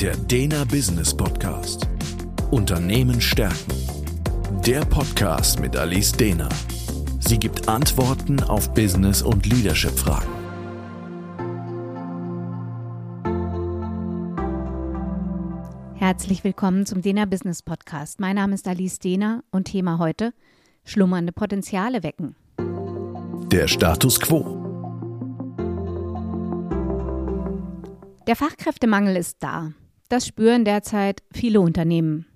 [0.00, 1.88] Der Dena Business Podcast.
[2.50, 3.72] Unternehmen stärken.
[4.66, 6.50] Der Podcast mit Alice Dena.
[7.18, 10.28] Sie gibt Antworten auf Business- und Leadership-Fragen.
[15.94, 18.20] Herzlich willkommen zum Dena Business Podcast.
[18.20, 20.34] Mein Name ist Alice Dena und Thema heute:
[20.84, 22.36] schlummernde Potenziale wecken.
[23.50, 24.62] Der Status quo.
[28.26, 29.72] Der Fachkräftemangel ist da.
[30.08, 32.26] Das spüren derzeit viele Unternehmen.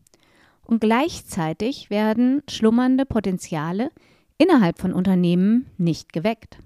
[0.62, 3.90] Und gleichzeitig werden schlummernde Potenziale
[4.38, 6.58] innerhalb von Unternehmen nicht geweckt.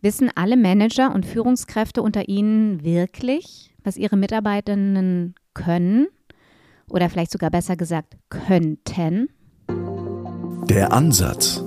[0.00, 6.08] Wissen alle Manager und Führungskräfte unter ihnen wirklich, was ihre Mitarbeitenden können
[6.88, 9.28] oder vielleicht sogar besser gesagt könnten?
[10.68, 11.62] Der Ansatz.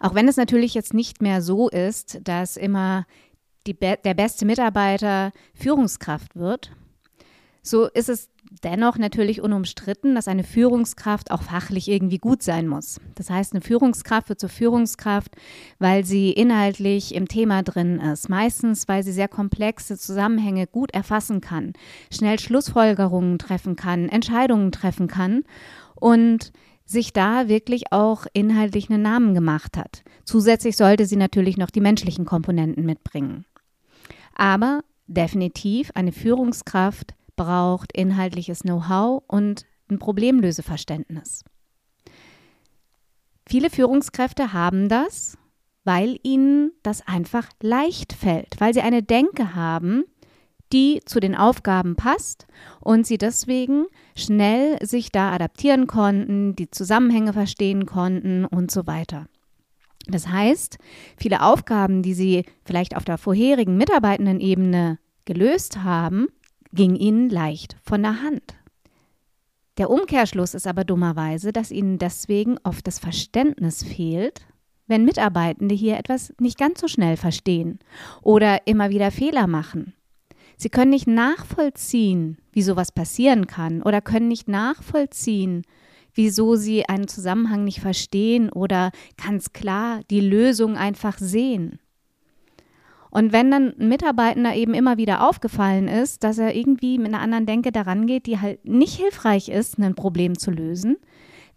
[0.00, 3.04] Auch wenn es natürlich jetzt nicht mehr so ist, dass immer
[3.68, 6.72] die, der beste Mitarbeiter Führungskraft wird,
[7.62, 8.30] so ist es
[8.64, 12.98] dennoch natürlich unumstritten, dass eine Führungskraft auch fachlich irgendwie gut sein muss.
[13.14, 15.36] Das heißt, eine Führungskraft wird zur Führungskraft,
[15.78, 18.30] weil sie inhaltlich im Thema drin ist.
[18.30, 21.74] Meistens, weil sie sehr komplexe Zusammenhänge gut erfassen kann,
[22.10, 25.44] schnell Schlussfolgerungen treffen kann, Entscheidungen treffen kann
[25.94, 26.52] und
[26.86, 30.02] sich da wirklich auch inhaltlich einen Namen gemacht hat.
[30.24, 33.44] Zusätzlich sollte sie natürlich noch die menschlichen Komponenten mitbringen.
[34.38, 41.44] Aber definitiv eine Führungskraft braucht inhaltliches Know-how und ein Problemlöseverständnis.
[43.46, 45.38] Viele Führungskräfte haben das,
[45.84, 50.04] weil ihnen das einfach leicht fällt, weil sie eine Denke haben,
[50.72, 52.46] die zu den Aufgaben passt
[52.80, 59.28] und sie deswegen schnell sich da adaptieren konnten, die Zusammenhänge verstehen konnten und so weiter.
[60.08, 60.78] Das heißt,
[61.16, 66.28] viele Aufgaben, die sie vielleicht auf der vorherigen Mitarbeitendenebene gelöst haben,
[66.72, 68.54] gingen ihnen leicht von der Hand.
[69.76, 74.46] Der Umkehrschluss ist aber dummerweise, dass ihnen deswegen oft das Verständnis fehlt,
[74.86, 77.78] wenn Mitarbeitende hier etwas nicht ganz so schnell verstehen
[78.22, 79.94] oder immer wieder Fehler machen
[80.60, 85.62] Sie können nicht nachvollziehen, wie sowas passieren kann oder können nicht nachvollziehen,
[86.18, 88.90] wieso sie einen Zusammenhang nicht verstehen oder
[89.24, 91.78] ganz klar die Lösung einfach sehen.
[93.10, 97.22] Und wenn dann ein Mitarbeitender eben immer wieder aufgefallen ist, dass er irgendwie mit einer
[97.22, 100.96] anderen Denke daran geht, die halt nicht hilfreich ist, ein Problem zu lösen,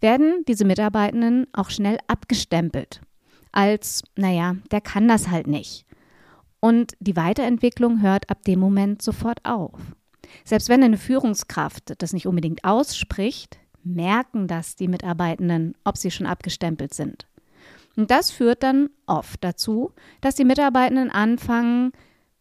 [0.00, 3.00] werden diese Mitarbeitenden auch schnell abgestempelt.
[3.50, 5.86] Als, naja, der kann das halt nicht.
[6.60, 9.80] Und die Weiterentwicklung hört ab dem Moment sofort auf.
[10.44, 16.26] Selbst wenn eine Führungskraft das nicht unbedingt ausspricht, merken das die Mitarbeitenden, ob sie schon
[16.26, 17.26] abgestempelt sind.
[17.96, 21.92] Und das führt dann oft dazu, dass die Mitarbeitenden anfangen,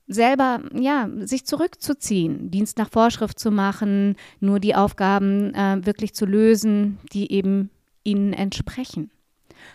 [0.08, 6.26] selber ja, sich zurückzuziehen, Dienst nach Vorschrift zu machen, nur die Aufgaben äh, wirklich zu
[6.26, 7.70] lösen, die eben
[8.04, 9.12] ihnen entsprechen.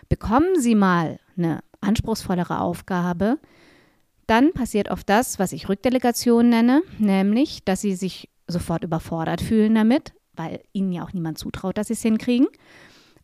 [0.08, 3.38] Bekommen Sie mal eine anspruchsvollere Aufgabe,
[4.26, 9.74] dann passiert oft das, was ich Rückdelegation nenne, nämlich, dass sie sich sofort überfordert fühlen
[9.74, 12.48] damit, weil ihnen ja auch niemand zutraut, dass sie es hinkriegen,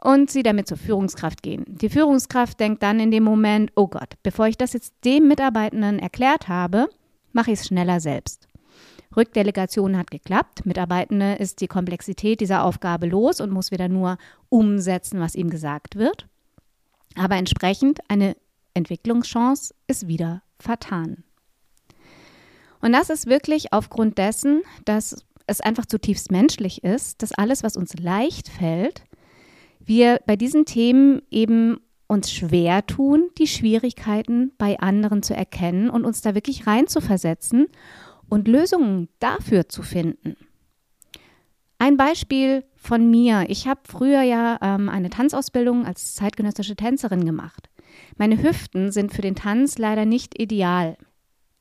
[0.02, 1.64] und sie damit zur Führungskraft gehen.
[1.68, 6.00] Die Führungskraft denkt dann in dem Moment, oh Gott, bevor ich das jetzt dem Mitarbeitenden
[6.00, 6.88] erklärt habe,
[7.32, 8.48] mache ich es schneller selbst.
[9.16, 10.66] Rückdelegation hat geklappt.
[10.66, 14.18] Mitarbeitende ist die Komplexität dieser Aufgabe los und muss wieder nur
[14.48, 16.26] umsetzen, was ihm gesagt wird.
[17.14, 18.36] Aber entsprechend eine
[18.74, 21.24] Entwicklungschance ist wieder vertan.
[22.80, 27.76] Und das ist wirklich aufgrund dessen, dass es einfach zutiefst menschlich ist, dass alles, was
[27.76, 29.04] uns leicht fällt,
[29.84, 36.04] wir bei diesen Themen eben uns schwer tun, die Schwierigkeiten bei anderen zu erkennen und
[36.04, 37.66] uns da wirklich reinzuversetzen
[38.28, 40.36] und Lösungen dafür zu finden.
[41.78, 43.46] Ein Beispiel von mir.
[43.48, 47.70] Ich habe früher ja ähm, eine Tanzausbildung als zeitgenössische Tänzerin gemacht.
[48.16, 50.96] Meine Hüften sind für den Tanz leider nicht ideal.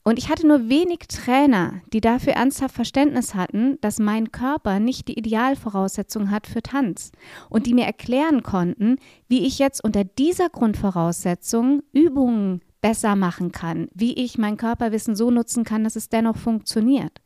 [0.04, 5.08] Und ich hatte nur wenig Trainer, die dafür ernsthaft Verständnis hatten, dass mein Körper nicht
[5.08, 7.12] die Idealvoraussetzung hat für Tanz
[7.50, 13.90] und die mir erklären konnten, wie ich jetzt unter dieser Grundvoraussetzung Übungen besser machen kann,
[13.94, 17.22] wie ich mein Körperwissen so nutzen kann, dass es dennoch funktioniert.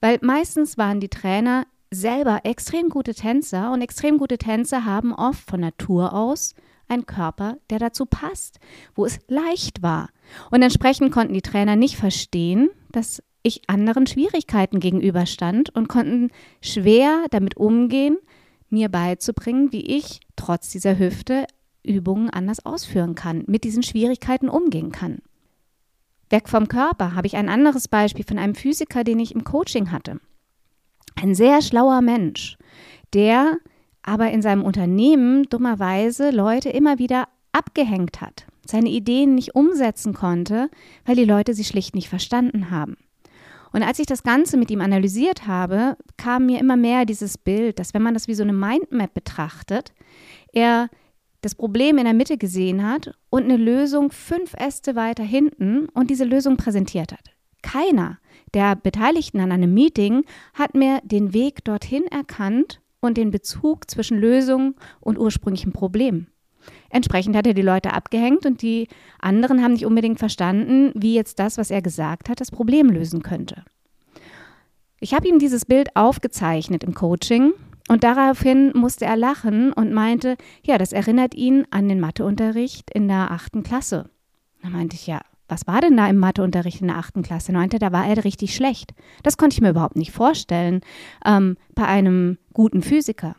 [0.00, 5.48] Weil meistens waren die Trainer selber extrem gute Tänzer und extrem gute Tänzer haben oft
[5.48, 6.54] von Natur aus
[6.88, 8.58] einen Körper, der dazu passt,
[8.94, 10.08] wo es leicht war.
[10.50, 16.30] Und entsprechend konnten die Trainer nicht verstehen, dass ich anderen Schwierigkeiten gegenüberstand und konnten
[16.60, 18.18] schwer damit umgehen,
[18.68, 21.46] mir beizubringen, wie ich trotz dieser Hüfte
[21.82, 25.18] Übungen anders ausführen kann, mit diesen Schwierigkeiten umgehen kann.
[26.30, 29.90] Weg vom Körper habe ich ein anderes Beispiel von einem Physiker, den ich im Coaching
[29.90, 30.20] hatte.
[31.14, 32.58] Ein sehr schlauer Mensch,
[33.14, 33.56] der
[34.08, 40.70] aber in seinem Unternehmen dummerweise Leute immer wieder abgehängt hat, seine Ideen nicht umsetzen konnte,
[41.04, 42.96] weil die Leute sie schlicht nicht verstanden haben.
[43.70, 47.78] Und als ich das Ganze mit ihm analysiert habe, kam mir immer mehr dieses Bild,
[47.78, 49.92] dass wenn man das wie so eine Mindmap betrachtet,
[50.54, 50.88] er
[51.42, 56.08] das Problem in der Mitte gesehen hat und eine Lösung fünf Äste weiter hinten und
[56.08, 57.30] diese Lösung präsentiert hat.
[57.60, 58.18] Keiner
[58.54, 64.18] der Beteiligten an einem Meeting hat mir den Weg dorthin erkannt und den Bezug zwischen
[64.18, 66.26] Lösung und ursprünglichem Problem.
[66.90, 68.88] Entsprechend hat er die Leute abgehängt und die
[69.20, 73.22] anderen haben nicht unbedingt verstanden, wie jetzt das, was er gesagt hat, das Problem lösen
[73.22, 73.64] könnte.
[75.00, 77.52] Ich habe ihm dieses Bild aufgezeichnet im Coaching
[77.88, 83.08] und daraufhin musste er lachen und meinte, ja, das erinnert ihn an den Matheunterricht in
[83.08, 84.10] der achten Klasse.
[84.62, 87.52] Da meinte ich, ja, was war denn da im Matheunterricht in der achten Klasse?
[87.52, 88.92] Er meinte, da war er richtig schlecht.
[89.22, 90.82] Das konnte ich mir überhaupt nicht vorstellen
[91.24, 93.36] ähm, bei einem guten Physiker.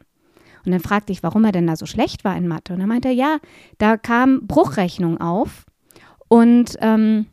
[0.65, 2.73] Und dann fragte ich, warum er denn da so schlecht war in Mathe.
[2.73, 3.39] Und er meinte, ja,
[3.77, 5.65] da kam Bruchrechnung auf
[6.29, 7.25] und ähm,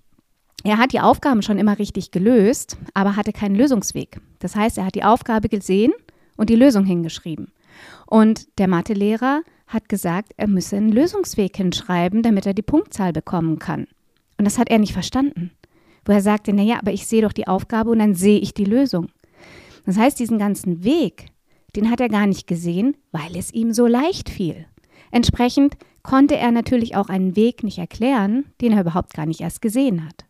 [0.65, 4.21] er hat die Aufgaben schon immer richtig gelöst, aber hatte keinen Lösungsweg.
[4.41, 5.93] Das heißt, er hat die Aufgabe gesehen
[6.37, 7.53] und die Lösung hingeschrieben.
[8.07, 13.61] Und der Mathelehrer hat gesagt, er müsse einen Lösungsweg hinschreiben, damit er die Punktzahl bekommen
[13.61, 13.87] kann.
[14.39, 15.53] Und das hat er nicht verstanden.
[16.05, 18.65] Wo er sagte, naja, aber ich sehe doch die Aufgabe und dann sehe ich die
[18.65, 19.07] Lösung.
[19.85, 21.27] Das heißt, diesen ganzen Weg,
[21.77, 24.67] den hat er gar nicht gesehen, weil es ihm so leicht fiel.
[25.11, 29.61] Entsprechend konnte er natürlich auch einen Weg nicht erklären, den er überhaupt gar nicht erst
[29.61, 30.25] gesehen hat.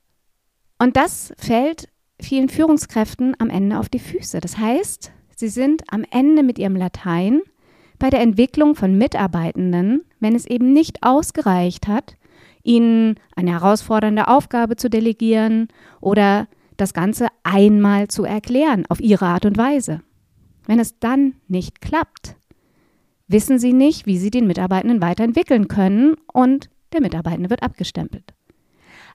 [0.78, 1.88] Und das fällt
[2.20, 4.40] vielen Führungskräften am Ende auf die Füße.
[4.40, 7.42] Das heißt, Sie sind am Ende mit ihrem Latein
[7.98, 12.16] bei der Entwicklung von Mitarbeitenden, wenn es eben nicht ausgereicht hat,
[12.62, 15.68] ihnen eine herausfordernde Aufgabe zu delegieren
[16.00, 20.02] oder das Ganze einmal zu erklären auf ihre Art und Weise.
[20.66, 22.36] Wenn es dann nicht klappt,
[23.28, 28.34] wissen sie nicht, wie sie den Mitarbeitenden weiterentwickeln können und der Mitarbeitende wird abgestempelt.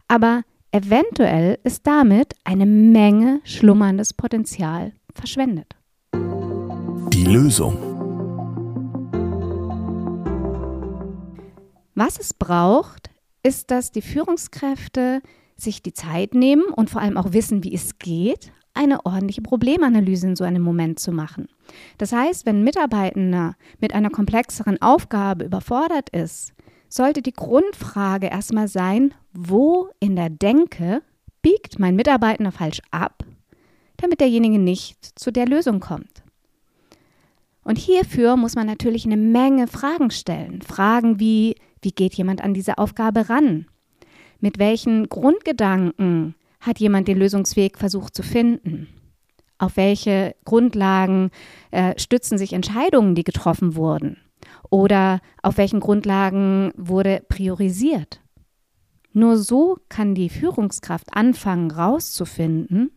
[0.07, 5.75] Aber eventuell ist damit eine Menge schlummerndes Potenzial verschwendet
[7.13, 7.77] die Lösung.
[11.93, 13.09] Was es braucht,
[13.43, 15.21] ist, dass die Führungskräfte
[15.55, 20.27] sich die Zeit nehmen und vor allem auch wissen, wie es geht, eine ordentliche Problemanalyse
[20.27, 21.47] in so einem Moment zu machen.
[21.97, 26.53] Das heißt, wenn ein Mitarbeitender mit einer komplexeren Aufgabe überfordert ist,
[26.89, 31.01] sollte die Grundfrage erstmal sein, wo in der Denke
[31.41, 33.23] biegt mein Mitarbeitender falsch ab,
[33.97, 36.23] damit derjenige nicht zu der Lösung kommt.
[37.63, 40.61] Und hierfür muss man natürlich eine Menge Fragen stellen.
[40.61, 43.67] Fragen wie, wie geht jemand an diese Aufgabe ran?
[44.39, 48.87] Mit welchen Grundgedanken hat jemand den Lösungsweg versucht zu finden?
[49.57, 51.29] Auf welche Grundlagen
[51.71, 54.17] äh, stützen sich Entscheidungen, die getroffen wurden?
[54.69, 58.21] Oder auf welchen Grundlagen wurde priorisiert?
[59.13, 62.91] Nur so kann die Führungskraft anfangen rauszufinden,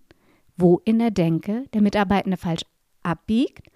[0.56, 2.62] wo in der Denke der Mitarbeitende falsch
[3.02, 3.68] abbiegt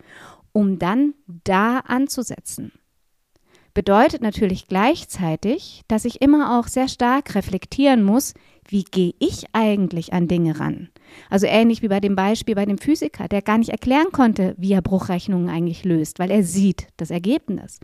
[0.58, 1.14] um dann
[1.44, 2.73] da anzusetzen.
[3.75, 8.35] Bedeutet natürlich gleichzeitig, dass ich immer auch sehr stark reflektieren muss,
[8.69, 10.88] wie gehe ich eigentlich an Dinge ran?
[11.31, 14.73] Also ähnlich wie bei dem Beispiel bei dem Physiker, der gar nicht erklären konnte, wie
[14.73, 17.81] er Bruchrechnungen eigentlich löst, weil er sieht das Ergebnis.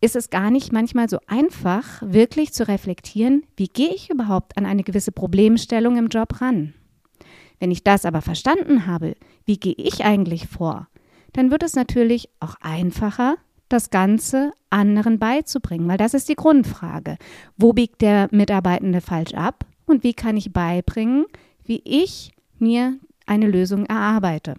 [0.00, 4.66] Ist es gar nicht manchmal so einfach, wirklich zu reflektieren, wie gehe ich überhaupt an
[4.66, 6.74] eine gewisse Problemstellung im Job ran?
[7.58, 10.88] Wenn ich das aber verstanden habe, wie gehe ich eigentlich vor?
[11.32, 13.36] dann wird es natürlich auch einfacher,
[13.68, 17.16] das Ganze anderen beizubringen, weil das ist die Grundfrage.
[17.56, 21.26] Wo biegt der Mitarbeitende falsch ab und wie kann ich beibringen,
[21.64, 24.54] wie ich mir eine Lösung erarbeite?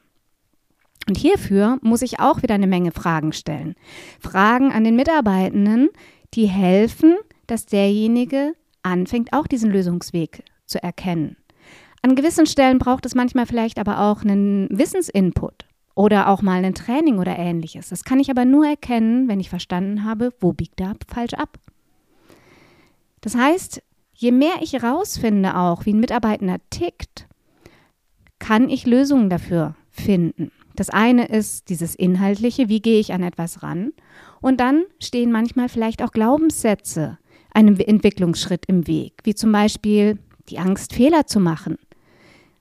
[1.08, 3.76] Und hierfür muss ich auch wieder eine Menge Fragen stellen.
[4.20, 5.90] Fragen an den Mitarbeitenden,
[6.34, 7.16] die helfen,
[7.48, 11.38] dass derjenige anfängt, auch diesen Lösungsweg zu erkennen.
[12.02, 16.74] An gewissen Stellen braucht es manchmal vielleicht aber auch einen Wissensinput oder auch mal ein
[16.74, 17.90] Training oder ähnliches.
[17.90, 21.60] Das kann ich aber nur erkennen, wenn ich verstanden habe, wo biegt er falsch ab.
[23.22, 23.84] Das heißt,
[24.22, 27.28] je mehr ich herausfinde auch, wie ein Mitarbeitender tickt,
[28.40, 30.52] kann ich Lösungen dafür finden.
[30.76, 33.94] Das eine ist dieses Inhaltliche, wie gehe ich an etwas ran?
[34.40, 37.18] Und dann stehen manchmal vielleicht auch Glaubenssätze
[37.54, 41.78] einem Entwicklungsschritt im Weg, wie zum Beispiel die Angst, Fehler zu machen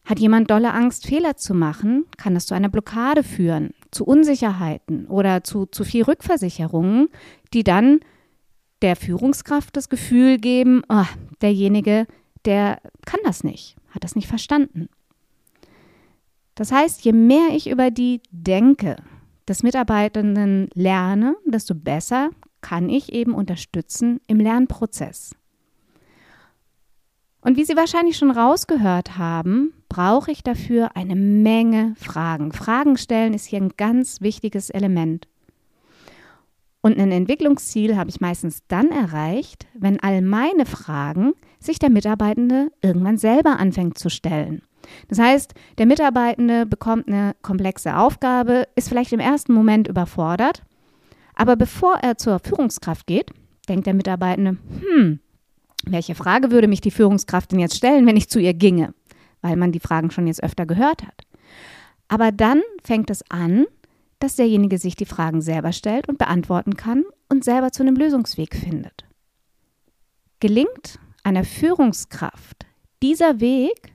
[0.04, 5.06] hat jemand dolle Angst, Fehler zu machen, kann das zu einer Blockade führen, zu Unsicherheiten
[5.06, 7.08] oder zu zu viel Rückversicherungen,
[7.52, 8.00] die dann
[8.82, 11.04] der Führungskraft das Gefühl geben, oh,
[11.42, 12.06] derjenige,
[12.44, 14.88] der kann das nicht, hat das nicht verstanden.
[16.54, 18.96] Das heißt, je mehr ich über die Denke
[19.48, 22.30] des Mitarbeitenden lerne, desto besser
[22.60, 25.34] kann ich eben unterstützen im Lernprozess.
[27.40, 32.52] Und wie Sie wahrscheinlich schon rausgehört haben, brauche ich dafür eine Menge Fragen.
[32.52, 35.26] Fragen stellen ist hier ein ganz wichtiges Element.
[36.82, 42.72] Und ein Entwicklungsziel habe ich meistens dann erreicht, wenn all meine Fragen sich der Mitarbeitende
[42.80, 44.62] irgendwann selber anfängt zu stellen.
[45.08, 50.62] Das heißt, der Mitarbeitende bekommt eine komplexe Aufgabe, ist vielleicht im ersten Moment überfordert,
[51.34, 53.30] aber bevor er zur Führungskraft geht,
[53.68, 55.20] denkt der Mitarbeitende, hm,
[55.84, 58.94] welche Frage würde mich die Führungskraft denn jetzt stellen, wenn ich zu ihr ginge?
[59.40, 61.22] Weil man die Fragen schon jetzt öfter gehört hat.
[62.08, 63.66] Aber dann fängt es an,
[64.20, 68.54] dass derjenige sich die Fragen selber stellt und beantworten kann und selber zu einem Lösungsweg
[68.54, 69.04] findet.
[70.38, 72.66] Gelingt einer Führungskraft
[73.02, 73.94] dieser Weg,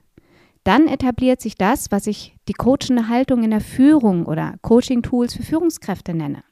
[0.64, 5.44] dann etabliert sich das, was ich die coachende Haltung in der Führung oder Coaching-Tools für
[5.44, 6.44] Führungskräfte nenne.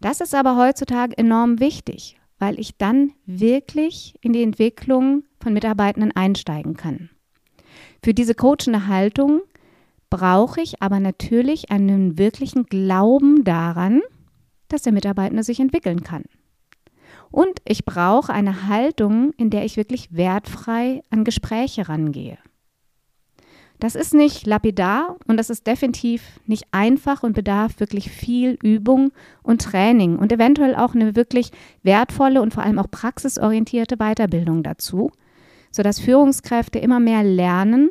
[0.00, 6.12] Das ist aber heutzutage enorm wichtig, weil ich dann wirklich in die Entwicklung von Mitarbeitenden
[6.12, 7.10] einsteigen kann.
[8.02, 9.42] Für diese coachende Haltung
[10.14, 14.00] brauche ich aber natürlich einen wirklichen Glauben daran,
[14.68, 16.22] dass der Mitarbeitende sich entwickeln kann.
[17.32, 22.38] Und ich brauche eine Haltung, in der ich wirklich wertfrei an Gespräche rangehe.
[23.80, 29.10] Das ist nicht lapidar und das ist definitiv nicht einfach und bedarf wirklich viel Übung
[29.42, 31.50] und Training und eventuell auch eine wirklich
[31.82, 35.10] wertvolle und vor allem auch praxisorientierte Weiterbildung dazu,
[35.72, 37.90] sodass Führungskräfte immer mehr lernen,